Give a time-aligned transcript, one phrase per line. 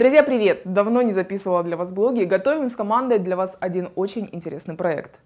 [0.00, 0.62] Друзья, привет!
[0.64, 2.24] Давно не записывала для вас блоги.
[2.24, 5.20] Готовим с командой для вас один очень интересный проект.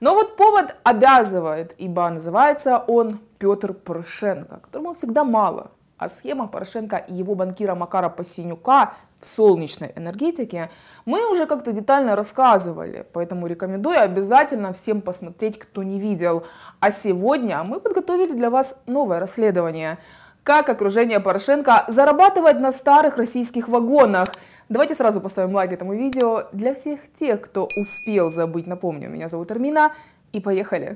[0.00, 5.70] Но вот повод обязывает, ибо называется он Петр Порошенко, которому всегда мало.
[5.96, 10.68] А схема Порошенко и его банкира Макара Пасинюка в солнечной энергетике
[11.06, 16.44] мы уже как-то детально рассказывали, поэтому рекомендую обязательно всем посмотреть, кто не видел.
[16.80, 19.96] А сегодня мы подготовили для вас новое расследование–
[20.48, 24.30] как окружение Порошенко зарабатывает на старых российских вагонах.
[24.70, 28.66] Давайте сразу поставим лайк этому видео для всех тех, кто успел забыть.
[28.66, 29.92] Напомню, меня зовут Армина
[30.32, 30.94] и поехали.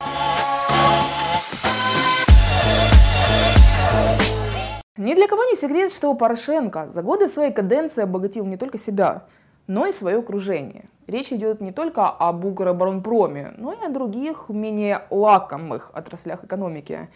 [4.97, 9.25] Ни для кого не секрет, что Порошенко за годы своей каденции обогатил не только себя,
[9.67, 10.87] но и свое окружение.
[11.07, 17.11] Речь идет не только об Укроборонпроме, но и о других, менее лакомых отраслях экономики.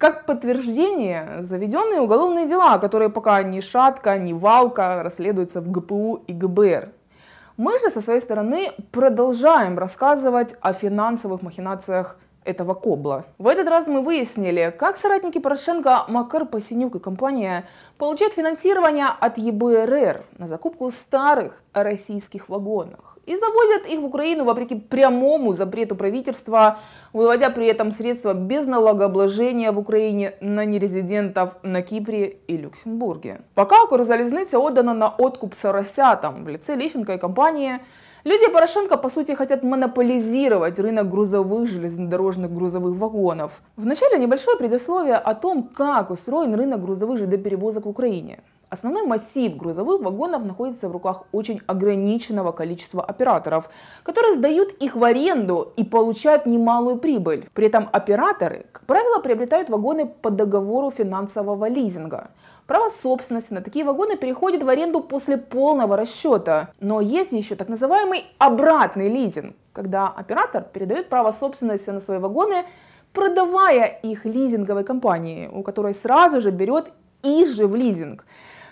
[0.00, 6.32] Как подтверждение, заведенные уголовные дела, которые пока ни шатка, ни валка расследуются в ГПУ и
[6.32, 6.88] ГБР.
[7.58, 13.26] Мы же со своей стороны продолжаем рассказывать о финансовых махинациях этого кобла.
[13.36, 17.66] В этот раз мы выяснили, как соратники Порошенко Макар Пасенюк и компания
[17.98, 24.74] получают финансирование от ЕБРР на закупку старых российских вагонов и завозят их в Украину вопреки
[24.74, 26.78] прямому запрету правительства,
[27.12, 33.42] выводя при этом средства без налогообложения в Украине на нерезидентов на Кипре и Люксембурге.
[33.54, 37.78] Пока Укрзалезница отдана на откуп соросятам в лице Лещенко и компании,
[38.22, 43.62] Люди Порошенко, по сути, хотят монополизировать рынок грузовых железнодорожных грузовых вагонов.
[43.76, 48.40] Вначале небольшое предусловие о том, как устроен рынок грузовых ЖД-перевозок в Украине.
[48.70, 53.68] Основной массив грузовых вагонов находится в руках очень ограниченного количества операторов,
[54.04, 57.48] которые сдают их в аренду и получают немалую прибыль.
[57.52, 62.30] При этом операторы, как правило, приобретают вагоны по договору финансового лизинга.
[62.68, 66.70] Право собственности на такие вагоны переходит в аренду после полного расчета.
[66.78, 72.64] Но есть еще так называемый обратный лизинг, когда оператор передает право собственности на свои вагоны
[73.12, 76.92] продавая их лизинговой компании, у которой сразу же берет
[77.24, 78.24] их же в лизинг.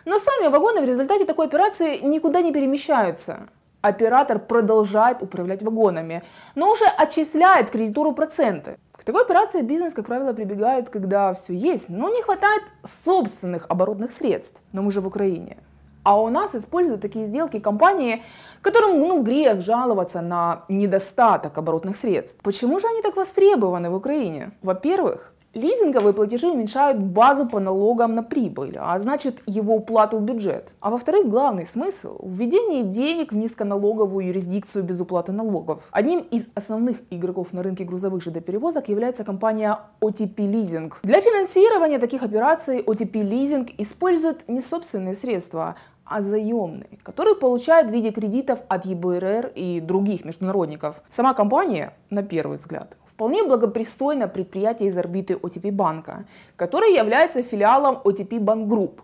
[0.09, 3.41] Но сами вагоны в результате такой операции никуда не перемещаются.
[3.83, 6.23] Оператор продолжает управлять вагонами,
[6.55, 8.79] но уже отчисляет кредитору проценты.
[8.93, 12.63] К такой операции бизнес, как правило, прибегает, когда все есть, но не хватает
[13.05, 14.63] собственных оборотных средств.
[14.73, 15.59] Но мы же в Украине.
[16.05, 18.23] А у нас используют такие сделки компании,
[18.63, 22.41] которым ну, грех жаловаться на недостаток оборотных средств.
[22.43, 24.53] Почему же они так востребованы в Украине?
[24.63, 30.75] Во-первых, Лизинговые платежи уменьшают базу по налогам на прибыль, а значит его уплату в бюджет.
[30.81, 35.83] А во-вторых, главный смысл– введение денег в низконалоговую юрисдикцию без уплаты налогов.
[35.91, 40.93] Одним из основных игроков на рынке грузовых ЖД-перевозок является компания OTP Leasing.
[41.03, 47.93] Для финансирования таких операций OTP Leasing использует не собственные средства, а заемные, которые получают в
[47.93, 51.03] виде кредитов от ЕБРР и других международников.
[51.09, 56.25] Сама компания, на первый взгляд, вполне благопристойное предприятие из орбиты OTP банка,
[56.55, 59.01] которое является филиалом OTP Bank Group.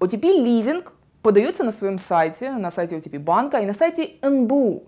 [0.00, 0.86] OTP Leasing
[1.22, 4.82] подается на своем сайте, на сайте OTP банка и на сайте НБУ.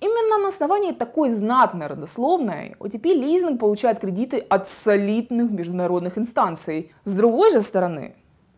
[0.00, 6.90] Именно на основании такой знатной родословной OTP Leasing получает кредиты от солидных международных инстанций.
[7.04, 8.16] С другой же стороны,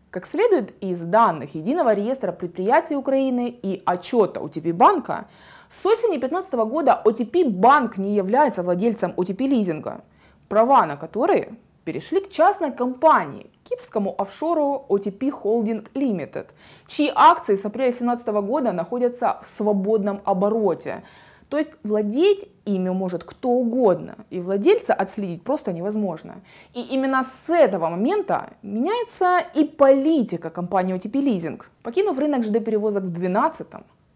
[0.09, 5.27] как следует из данных Единого реестра предприятий Украины и отчета OTP банка,
[5.69, 10.01] с осени 2015 года OTP банк не является владельцем OTP лизинга,
[10.47, 11.53] права на которые
[11.85, 16.47] перешли к частной компании, кипрскому офшору OTP Holding Limited,
[16.87, 21.03] чьи акции с апреля 2017 года находятся в свободном обороте.
[21.49, 26.41] То есть владеть ими может кто угодно, и владельца отследить просто невозможно.
[26.73, 31.61] И именно с этого момента меняется и политика компании OTP Leasing.
[31.83, 33.67] Покинув рынок ЖД-перевозок в 2012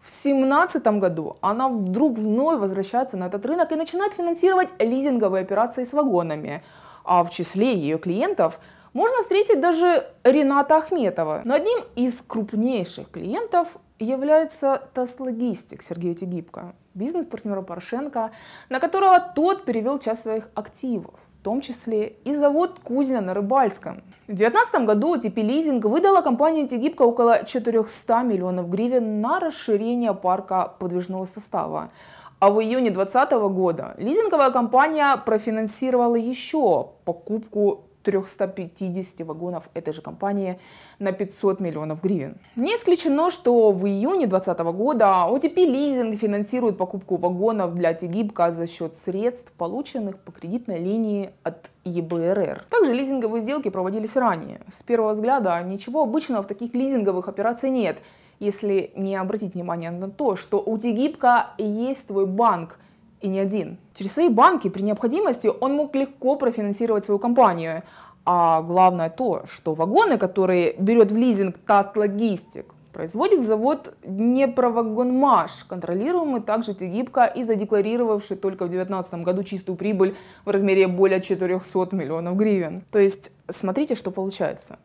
[0.04, 5.82] в 2017 году она вдруг вновь возвращается на этот рынок и начинает финансировать лизинговые операции
[5.82, 6.62] с вагонами.
[7.04, 8.60] А в числе ее клиентов
[8.92, 11.40] можно встретить даже Рената Ахметова.
[11.44, 18.30] Но одним из крупнейших клиентов является Таслогистик Сергея Тегибко, бизнес-партнера Порошенко,
[18.68, 24.02] на которого тот перевел часть своих активов в том числе и завод Кузина на Рыбальском.
[24.26, 30.72] В 2019 году ТП Лизинг выдала компании Тегибко около 400 миллионов гривен на расширение парка
[30.78, 31.90] подвижного состава.
[32.38, 40.58] А в июне 2020 года лизинговая компания профинансировала еще покупку 350 вагонов этой же компании
[40.98, 42.36] на 500 миллионов гривен.
[42.56, 48.66] Не исключено, что в июне 2020 года OTP Leasing финансирует покупку вагонов для Тегибка за
[48.66, 52.64] счет средств, полученных по кредитной линии от ЕБРР.
[52.70, 54.60] Также лизинговые сделки проводились ранее.
[54.70, 57.98] С первого взгляда ничего обычного в таких лизинговых операциях нет.
[58.40, 62.78] если не обратить внимание на то, что у Тигибка есть твой банк,
[63.24, 63.78] и не один.
[63.94, 67.82] Через свои банки при необходимости он мог легко профинансировать свою компанию.
[68.26, 76.40] А главное то, что вагоны, которые берет в лизинг ТАСС Логистик, производит завод Днепровагонмаш, контролируемый
[76.40, 82.36] также Тегибко и задекларировавший только в 2019 году чистую прибыль в размере более 400 миллионов
[82.36, 82.84] гривен.
[82.92, 84.78] То есть смотрите, что получается.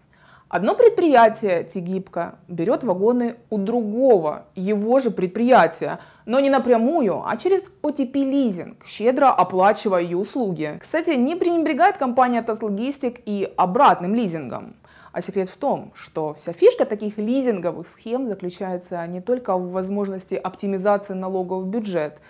[0.49, 7.61] Одно предприятие Тигибко берет вагоны у другого, его же предприятия, но не напрямую, а через
[7.83, 10.75] OTP-лизинг, щедро оплачивая ее услуги.
[10.81, 14.75] Кстати, не пренебрегает компания Таслогистик и обратным лизингом.
[15.11, 20.33] А секрет в том, что вся фишка таких лизинговых схем заключается не только в возможности
[20.33, 22.21] оптимизации налогов в бюджет,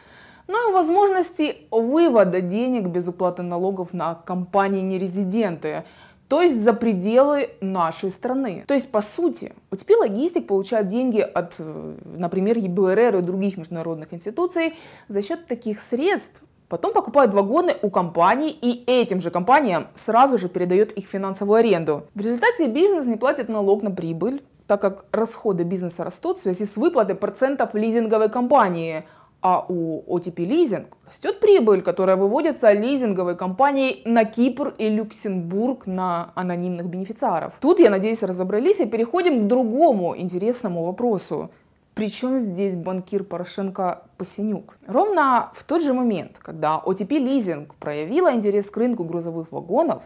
[0.47, 5.83] но и в возможности вывода денег без уплаты налогов на компании-нерезиденты,
[6.29, 8.63] то есть за пределы нашей страны.
[8.67, 14.13] То есть, по сути, УТП Логистик получает деньги от, э, например, ЕБРР и других международных
[14.13, 14.75] институций
[15.09, 20.49] за счет таких средств, Потом покупает вагоны у компаний и этим же компаниям сразу же
[20.49, 22.05] передает их финансовую аренду.
[22.13, 26.65] В результате бизнес не платит налог на прибыль, так как расходы бизнеса растут в связи
[26.65, 29.03] с выплатой процентов лизинговой компании,
[29.41, 36.31] а у OTP Leasing растет прибыль, которая выводится лизинговой компанией на Кипр и Люксембург на
[36.35, 37.53] анонимных бенефициаров.
[37.61, 41.51] Тут, я надеюсь, разобрались и переходим к другому интересному вопросу.
[41.95, 44.77] Причем здесь банкир Порошенко Пасенюк?
[44.87, 50.03] Ровно в тот же момент, когда OTP Leasing проявила интерес к рынку грузовых вагонов,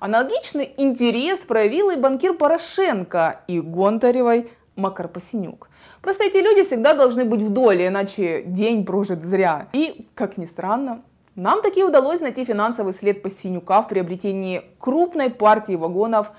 [0.00, 5.68] аналогичный интерес проявил и банкир Порошенко и Гонтаревой Макар Пасенюк.
[6.02, 9.68] Просто эти люди всегда должны быть в доле, иначе день прожит зря.
[9.72, 11.02] И, как ни странно,
[11.34, 16.32] нам таки удалось найти финансовый след Пасенюка в приобретении крупной партии вагонов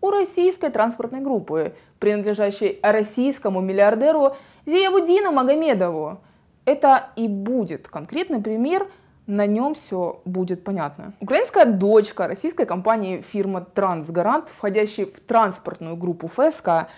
[0.00, 4.36] у российской транспортной группы, принадлежащей российскому миллиардеру
[4.66, 6.18] Зиявудину Магомедову.
[6.66, 8.86] Это и будет конкретный пример
[9.26, 11.14] на нем все будет понятно.
[11.20, 16.88] Украинская дочка российской компании фирма Трансгарант, входящей в транспортную группу ФСК,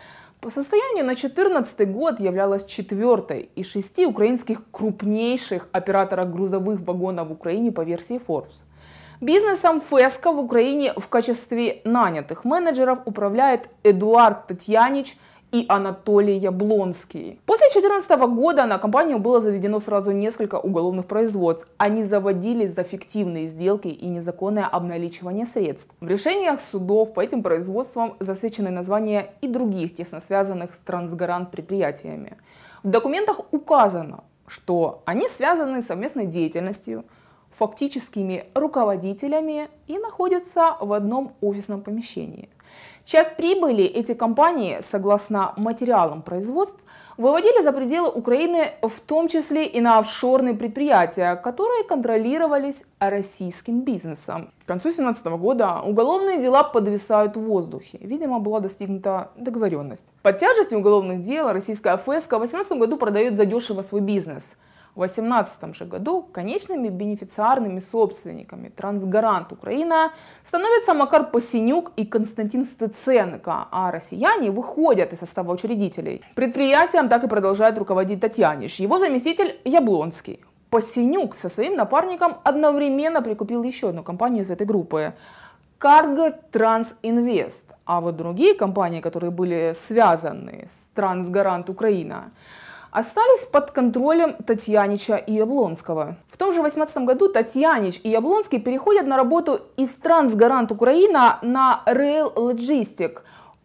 [0.47, 7.33] по состоянию на 2014 год являлась четвертой из шести украинских крупнейших операторов грузовых вагонов в
[7.33, 8.63] Украине по версии Forbes.
[9.21, 15.17] Бизнесом ФЕСКа в Украине в качестве нанятых менеджеров управляет Эдуард Татьянич–
[15.53, 17.41] и Анатолий Яблонский.
[17.47, 21.69] После 2014 года на компанию было заведено сразу несколько уголовных производств.
[21.79, 25.95] Они заводились за фиктивные сделки и незаконное обналичивание средств.
[26.01, 32.37] В решениях судов по этим производствам засвечены названия и других тесно связанных с трансгарант предприятиями.
[32.83, 37.05] В документах указано, что они связаны с совместной деятельностью,
[37.51, 42.49] фактическими руководителями и находятся в одном офисном помещении.
[43.07, 46.81] Часть прибыли эти компании, согласно материалам производств,
[47.17, 54.51] выводили за пределы Украины, в том числе и на офшорные предприятия, которые контролировались российским бизнесом.
[54.65, 57.99] К концу 2017 года уголовные дела подвисают в воздухе.
[58.01, 60.13] Видимо, была достигнута договоренность.
[60.23, 64.57] Под тяжестью уголовных дел российская ФСК в 2018 году продает задешево свой бизнес–
[64.97, 70.13] в 2018 же году конечными бенефициарными собственниками Трансгарант Украина
[70.43, 76.23] становятся Макар Посинюк и Константин Стеценко, а россияне выходят из состава учредителей.
[76.35, 80.41] Предприятием так и продолжает руководить Татьяниш, его заместитель Яблонский.
[80.71, 85.13] Посинюк со своим напарником одновременно прикупил еще одну компанию из этой группы.
[85.79, 92.33] Cargo Trans Invest, а вот другие компании, которые были связаны с Трансгарант Украина,
[92.97, 96.17] остались под контролем Татьянича и Яблонского.
[96.29, 101.83] В том же 18 году Татьянич и Яблонский переходят на работу из Трансгарант Украина на
[101.85, 103.19] Rail Logistic,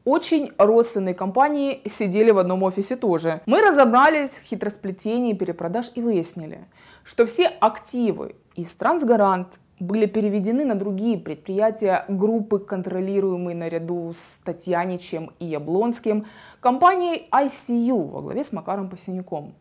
[0.03, 3.41] очень родственные компании сидели в одном офисе тоже.
[3.45, 6.65] Мы разобрались в хитросплетении перепродаж и выяснили,
[7.05, 15.31] что все активы из Трансгарант были переведены на другие предприятия группы, контролируемые наряду с Татьяничем
[15.39, 16.27] и Яблонским,
[16.59, 19.55] компанией ICU во главе с Макаром Пасенюком.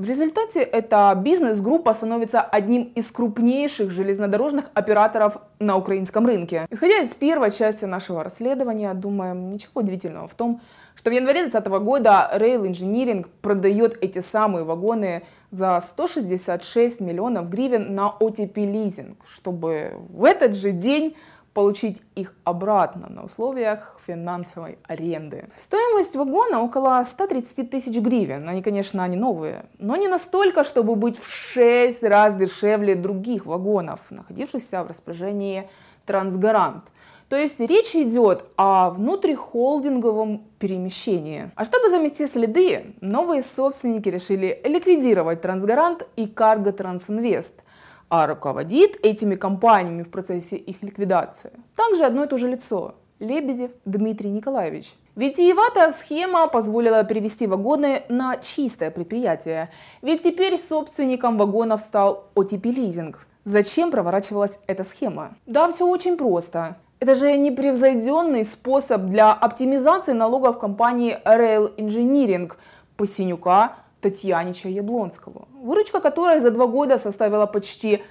[0.00, 6.66] В результате эта бизнес-группа становится одним из крупнейших железнодорожных операторов на украинском рынке.
[6.70, 10.62] Исходя из первой части нашего расследования, думаем, ничего удивительного в том,
[10.94, 17.94] что в январе 2020 года Rail Engineering продает эти самые вагоны за 166 миллионов гривен
[17.94, 21.14] на OTP лизинг, чтобы в этот же день
[21.60, 25.50] получить их обратно на условиях финансовой аренды.
[25.58, 28.48] Стоимость вагона около 130 тысяч гривен.
[28.48, 34.00] Они, конечно, они новые, но не настолько, чтобы быть в 6 раз дешевле других вагонов,
[34.08, 35.68] находившихся в распоряжении
[36.06, 36.84] Трансгарант.
[37.28, 41.50] То есть речь идет о внутрихолдинговом перемещении.
[41.56, 47.62] А чтобы замести следы, новые собственники решили ликвидировать Трансгарант и Карго Трансинвест,
[48.10, 53.70] а руководит этими компаниями в процессе их ликвидации также одно и то же лицо– Лебедев
[53.84, 54.94] Дмитрий Николаевич.
[55.14, 59.70] Витиеватая схема позволила перевести вагоны на чистое предприятие,
[60.02, 63.26] ведь теперь собственником вагонов стал OTP Лизинг.
[63.44, 65.34] Зачем проворачивалась эта схема?
[65.46, 66.76] Да, все очень просто.
[66.98, 72.52] Это же непревзойденный способ для оптимизации налогов компании Rail Engineering
[72.96, 78.02] Посинюка Татьянича Яблонского, выручка которой за два года составила почти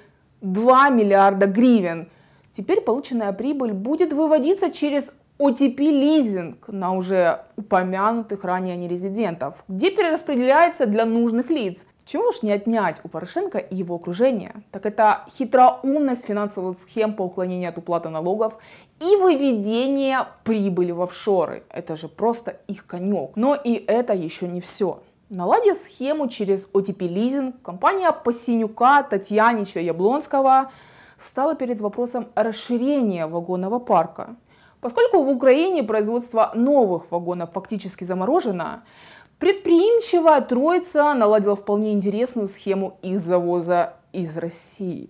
[0.41, 2.09] 2 миллиарда гривен.
[2.51, 11.05] Теперь полученная прибыль будет выводиться через OTP-лизинг на уже упомянутых ранее нерезидентов, где перераспределяется для
[11.05, 11.85] нужных лиц.
[12.03, 17.21] Чего уж не отнять у Порошенко и его окружения, так это хитроумность финансовых схем по
[17.21, 18.57] уклонению от уплаты налогов
[18.99, 21.63] и выведение прибыли в офшоры.
[21.69, 23.31] Это же просто их конек.
[23.35, 25.01] Но и это еще не все.
[25.29, 30.71] Наладив схему через OTP-лизинг, компания Посинюка, Татьянича, Яблонского
[31.17, 34.35] стала перед вопросом расширения вагонного парка–
[34.81, 38.83] Поскольку в Украине производство новых вагонов фактически заморожено,
[39.37, 45.09] предприимчивая троица наладила вполне интересную схему их завоза из России.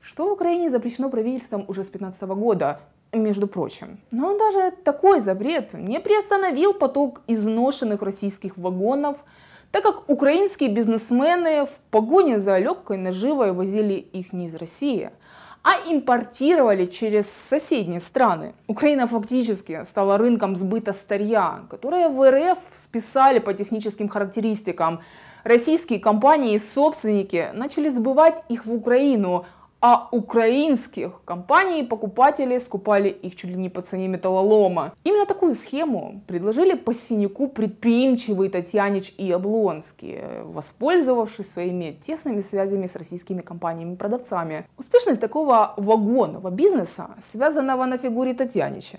[0.00, 2.80] Что в Украине запрещено правительством уже с 2015 года,
[3.12, 4.00] между прочим.
[4.10, 9.18] Но даже такой запрет не приостановил поток изношенных российских вагонов,
[9.70, 15.10] так как украинские бизнесмены в погоне за легкой наживой возили их не из России,
[15.62, 18.54] а импортировали через соседние страны.
[18.66, 25.00] Украина фактически стала рынком сбыта старья, которое в РФ списали по техническим характеристикам.
[25.44, 29.46] Российские компании и собственники начали сбывать их в Украину,
[29.82, 34.94] а украинских компаний покупатели скупали их чуть ли не по цене металлолома.
[35.02, 42.94] Именно такую схему предложили по синяку предприимчивые Татьянич и Облонский, воспользовавшись своими тесными связями с
[42.94, 44.66] российскими компаниями-продавцами.
[44.78, 48.98] Успешность такого вагонного бизнеса, связанного на фигуре Татьянича,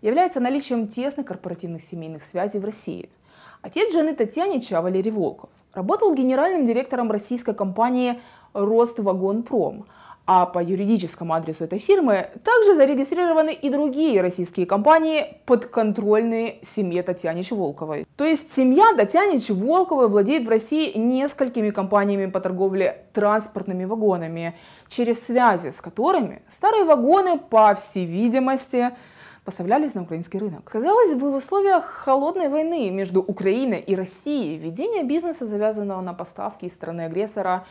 [0.00, 3.10] является наличием тесных корпоративных семейных связей в России.
[3.60, 8.18] Отец жены Татьянича, Валерий Волков, работал генеральным директором российской компании
[8.54, 9.84] «Роствагонпром»,
[10.24, 17.50] а по юридическому адресу этой фирмы также зарегистрированы и другие российские компании, подконтрольные семье Татьянич
[17.50, 18.06] Волковой.
[18.16, 24.54] То есть семья Татьянич Волковой владеет в России несколькими компаниями по торговле транспортными вагонами,
[24.88, 28.92] через связи с которыми старые вагоны, по всей видимости,
[29.44, 30.62] поставлялись на украинский рынок.
[30.64, 36.66] Казалось бы, в условиях холодной войны между Украиной и Россией ведение бизнеса, завязанного на поставки
[36.66, 37.66] из страны агрессора,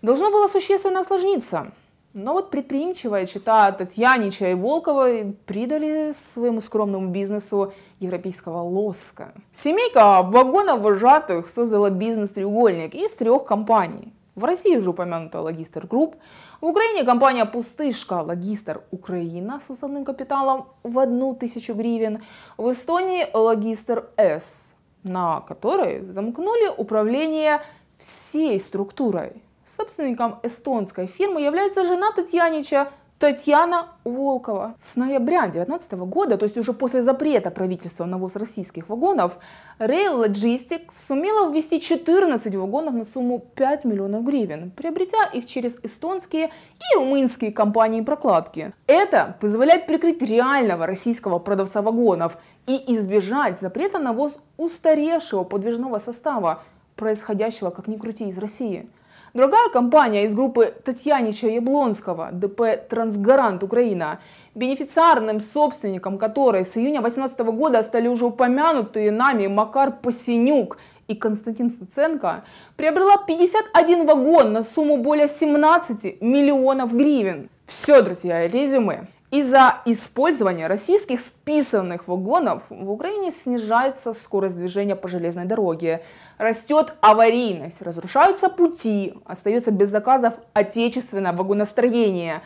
[0.00, 1.72] должно было существенно осложниться.
[2.14, 9.34] Но вот предприимчивая чета Татьянича и Волковой придали своему скромному бизнесу европейского лоска.
[9.52, 14.14] Семейка вагоновожатых создала бизнес-треугольник из трех компаний.
[14.34, 16.16] В России уже упомянута Логистер Group,
[16.60, 22.22] в Украине компания «Пустышка» Логистер Украина с уставным капиталом в одну тысячу гривен,
[22.56, 24.72] в Эстонии Логистер С,
[25.02, 27.60] на которой замкнули управление
[27.98, 34.74] всей структурой Собственником эстонской фирмы является жена Татьянича Татьяна Волкова.
[34.78, 39.38] С ноября 2019 года, то есть уже после запрета правительства на ввоз российских вагонов,
[39.78, 46.46] Rail Logistics сумела ввести 14 вагонов на сумму 5 миллионов гривен, приобретя их через эстонские
[46.46, 48.72] и румынские компании прокладки.
[48.86, 56.62] Это позволяет прикрыть реального российского продавца вагонов и избежать запрета на ввоз устаревшего подвижного состава,
[56.96, 58.88] происходящего, как ни крути, из России.
[59.34, 64.20] Другая компания из группы Татьянича Яблонского, ДП «Трансгарант Украина»,
[64.54, 71.70] бенефициарным собственником которой с июня 2018 года стали уже упомянутые нами Макар Посинюк и Константин
[71.70, 72.44] Стаценко,
[72.76, 77.50] приобрела 51 вагон на сумму более 17 миллионов гривен.
[77.66, 79.06] Все, друзья, резюме.
[79.30, 86.02] Из-за использования российских списанных вагонов в Украине снижается скорость движения по железной дороге,
[86.38, 92.40] растет аварийность, разрушаются пути, остается без заказов отечественное вагоностроение.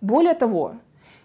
[0.00, 0.74] Более того,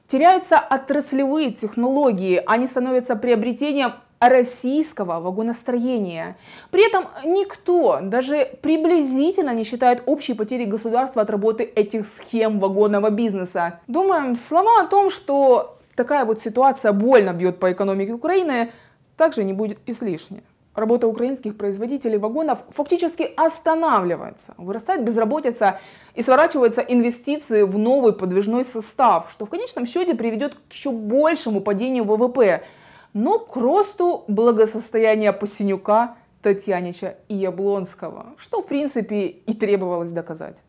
[0.05, 6.35] теряются отраслевые технологии, они становятся приобретением российского вагоностроения.
[6.71, 13.09] При этом никто даже приблизительно не считает общей потери государства от работы этих схем вагонного
[13.09, 13.79] бизнеса.
[13.87, 18.71] Думаем, слова о том, что такая вот ситуация больно бьет по экономике Украины,
[19.15, 20.43] также не будет излишне.
[20.75, 24.53] Работа украинских производителей вагонов фактически останавливается.
[24.57, 25.79] Вырастает безработица
[26.15, 31.59] и сворачиваются инвестиции в новый подвижной состав, что в конечном счете приведет к еще большему
[31.59, 32.63] падению ВВП,
[33.13, 40.63] но к росту благосостояния Пасенюка, Татьянича и Яблонского, что в принципе и требовалось доказать.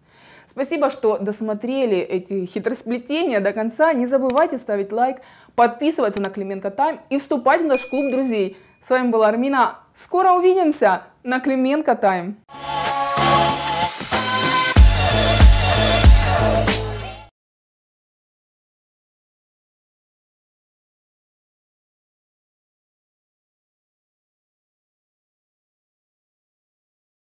[0.47, 3.93] Спасибо, что досмотрели эти хитросплетения до конца.
[3.93, 5.19] Не забывайте ставить лайк,
[5.55, 8.57] подписываться на Клименко Тайм и вступать в наш клуб друзей.
[8.83, 9.79] С вами была Армина.
[9.95, 12.37] Скоро увидимся на Клименко Тайм.